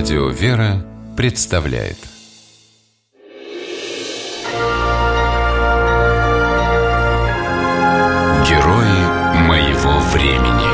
Радио 0.00 0.30
«Вера» 0.30 0.82
представляет 1.14 1.98
Герои 8.48 9.42
моего 9.46 10.00
времени 10.14 10.70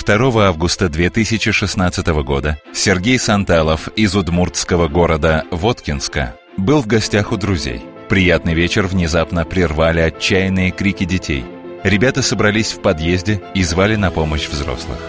2 0.00 0.46
августа 0.46 0.88
2016 0.88 2.06
года 2.22 2.60
Сергей 2.72 3.18
Санталов 3.18 3.88
из 3.96 4.14
удмуртского 4.14 4.86
города 4.86 5.44
Воткинска 5.50 6.36
был 6.56 6.82
в 6.82 6.86
гостях 6.86 7.32
у 7.32 7.36
друзей. 7.36 7.82
Приятный 8.08 8.54
вечер 8.54 8.86
внезапно 8.86 9.44
прервали 9.44 9.98
отчаянные 9.98 10.70
крики 10.70 11.04
детей. 11.04 11.44
Ребята 11.82 12.22
собрались 12.22 12.70
в 12.70 12.80
подъезде 12.80 13.42
и 13.54 13.64
звали 13.64 13.96
на 13.96 14.12
помощь 14.12 14.46
взрослых. 14.46 15.00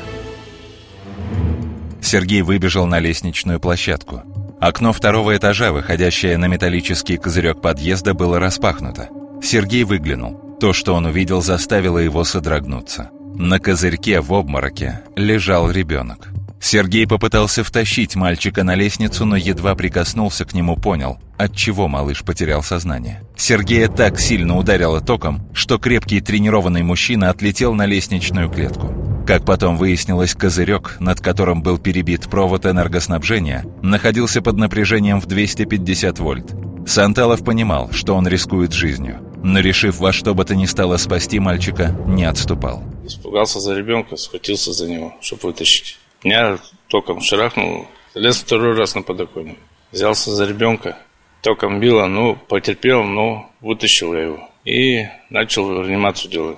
Сергей 2.14 2.44
выбежал 2.44 2.86
на 2.86 3.00
лестничную 3.00 3.60
площадку. 3.60 4.22
Окно 4.62 4.94
второго 4.94 5.36
этажа, 5.36 5.72
выходящее 5.72 6.38
на 6.38 6.46
металлический 6.46 7.18
козырек 7.18 7.60
подъезда, 7.60 8.14
было 8.14 8.38
распахнуто. 8.38 9.10
Сергей 9.42 9.84
выглянул. 9.84 10.40
То, 10.60 10.74
что 10.74 10.94
он 10.94 11.08
увидел, 11.08 11.42
заставило 11.42 11.98
его 11.98 12.24
содрогнуться. 12.24 13.10
На 13.34 13.58
козырьке 13.58 14.22
в 14.22 14.32
обмороке 14.32 15.02
лежал 15.16 15.72
ребенок. 15.72 16.30
Сергей 16.62 17.08
попытался 17.08 17.64
втащить 17.64 18.16
мальчика 18.16 18.64
на 18.64 18.76
лестницу, 18.76 19.26
но 19.26 19.36
едва 19.36 19.74
прикоснулся 19.74 20.46
к 20.46 20.54
нему, 20.54 20.78
понял, 20.78 21.18
от 21.40 21.56
чего 21.56 21.88
малыш 21.88 22.24
потерял 22.24 22.62
сознание. 22.62 23.24
Сергея 23.36 23.88
так 23.88 24.20
сильно 24.20 24.56
ударило 24.56 25.02
током, 25.02 25.50
что 25.52 25.80
крепкий 25.80 26.22
тренированный 26.22 26.84
мужчина 26.84 27.32
отлетел 27.32 27.74
на 27.74 27.88
лестничную 27.88 28.52
клетку. 28.52 29.03
Как 29.26 29.46
потом 29.46 29.78
выяснилось, 29.78 30.36
козырек, 30.36 30.98
над 31.00 31.22
которым 31.22 31.64
был 31.64 31.78
перебит 31.78 32.30
провод 32.30 32.66
энергоснабжения, 32.66 33.66
находился 33.82 34.42
под 34.42 34.58
напряжением 34.58 35.22
в 35.22 35.28
250 35.28 36.20
вольт. 36.20 36.54
Санталов 36.86 37.46
понимал, 37.46 37.90
что 37.94 38.16
он 38.16 38.28
рискует 38.28 38.74
жизнью, 38.74 39.22
но, 39.42 39.60
решив 39.60 40.00
во 40.00 40.12
что 40.12 40.34
бы 40.34 40.44
то 40.44 40.56
ни 40.56 40.66
стало 40.66 40.98
спасти 40.98 41.40
мальчика, 41.40 41.96
не 42.06 42.26
отступал. 42.26 42.84
Испугался 43.06 43.62
за 43.62 43.76
ребенка, 43.76 44.18
схватился 44.18 44.74
за 44.74 44.90
него, 44.90 45.14
чтобы 45.22 45.44
вытащить. 45.44 45.98
Меня 46.26 46.58
током 46.88 47.22
шарахнул, 47.22 47.88
лез 48.16 48.38
второй 48.38 48.76
раз 48.76 48.94
на 48.96 49.04
подоконник. 49.04 49.58
Взялся 49.94 50.32
за 50.32 50.46
ребенка, 50.46 50.98
током 51.42 51.80
било, 51.80 52.08
ну, 52.08 52.38
потерпел, 52.50 53.04
но 53.04 53.50
вытащил 53.62 54.14
я 54.14 54.22
его. 54.24 54.50
И 54.66 55.06
начал 55.30 55.82
реанимацию 55.82 56.32
делать. 56.32 56.58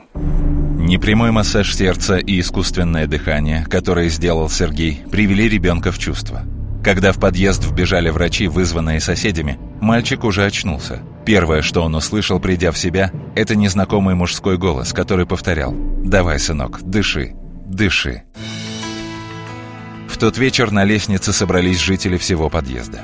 Непрямой 0.95 1.31
массаж 1.31 1.75
сердца 1.75 2.15
и 2.15 2.39
искусственное 2.39 3.05
дыхание, 3.05 3.65
которое 3.65 4.07
сделал 4.07 4.49
Сергей, 4.49 5.03
привели 5.11 5.49
ребенка 5.49 5.91
в 5.91 5.99
чувство. 5.99 6.43
Когда 6.85 7.11
в 7.11 7.19
подъезд 7.19 7.65
вбежали 7.65 8.09
врачи, 8.09 8.47
вызванные 8.47 9.02
соседями, 9.02 9.59
мальчик 9.81 10.23
уже 10.23 10.45
очнулся. 10.45 11.02
Первое, 11.25 11.63
что 11.63 11.81
он 11.81 11.95
услышал, 11.95 12.39
придя 12.39 12.71
в 12.71 12.77
себя, 12.77 13.11
это 13.35 13.57
незнакомый 13.57 14.15
мужской 14.15 14.57
голос, 14.57 14.93
который 14.93 15.25
повторял 15.25 15.75
«Давай, 15.75 16.39
сынок, 16.39 16.81
дыши, 16.81 17.33
дыши». 17.65 18.23
В 20.07 20.17
тот 20.17 20.37
вечер 20.37 20.71
на 20.71 20.85
лестнице 20.85 21.33
собрались 21.33 21.81
жители 21.81 22.15
всего 22.15 22.49
подъезда. 22.49 23.02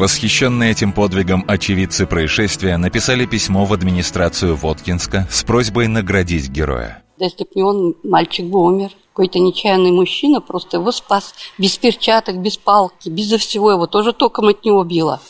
Восхищенные 0.00 0.70
этим 0.70 0.92
подвигом 0.92 1.44
очевидцы 1.46 2.06
происшествия 2.06 2.78
написали 2.78 3.26
письмо 3.26 3.66
в 3.66 3.74
администрацию 3.74 4.56
Воткинска 4.56 5.28
с 5.30 5.44
просьбой 5.44 5.88
наградить 5.88 6.48
героя. 6.48 7.02
Да 7.18 7.26
если 7.26 7.44
бы 7.44 7.50
не 7.54 7.62
он, 7.62 7.94
мальчик 8.02 8.46
бы 8.46 8.64
умер. 8.64 8.92
Какой-то 9.12 9.38
нечаянный 9.40 9.90
мужчина 9.90 10.40
просто 10.40 10.78
его 10.78 10.90
спас. 10.90 11.34
Без 11.58 11.76
перчаток, 11.76 12.38
без 12.38 12.56
палки, 12.56 13.10
безо 13.10 13.36
всего 13.36 13.72
его. 13.72 13.86
Тоже 13.86 14.14
током 14.14 14.48
от 14.48 14.64
него 14.64 14.84
било. 14.84 15.20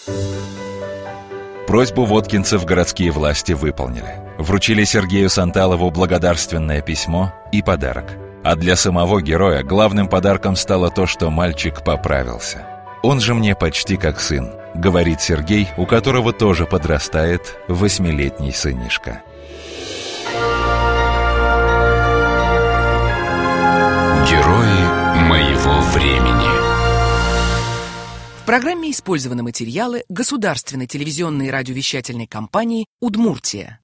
Просьбу 1.66 2.04
воткинцев 2.04 2.64
городские 2.64 3.10
власти 3.10 3.54
выполнили. 3.54 4.22
Вручили 4.38 4.84
Сергею 4.84 5.30
Санталову 5.30 5.91
благодарственное 5.91 6.80
письмо 6.80 7.32
и 7.50 7.60
подарок– 7.60 8.12
а 8.42 8.56
для 8.56 8.75
самого 8.75 9.20
героя 9.20 9.62
главным 9.62 10.09
подарком 10.09 10.56
стало 10.56 10.91
то, 10.91 11.06
что 11.06 11.28
мальчик 11.30 11.84
поправился. 11.84 12.66
«Он 13.03 13.20
же 13.20 13.34
мне 13.34 13.54
почти 13.54 13.97
как 13.97 14.20
сын»,— 14.20 14.50
говорит 14.75 15.20
Сергей, 15.20 15.69
у 15.76 15.86
которого 15.86 16.32
тоже 16.32 16.66
подрастает 16.66 17.58
восьмилетний 17.69 18.53
сынишка. 18.53 19.22
Герои 24.28 25.20
моего 25.28 25.80
времени 25.92 26.50
В 28.41 28.47
программе 28.47 28.91
использованы 28.91 29.42
материалы 29.42 30.04
государственной 30.09 30.86
телевизионной 30.86 31.48
и 31.48 31.50
радиовещательной 31.50 32.26
компании 32.26 32.86
«Удмуртия». 33.00 33.79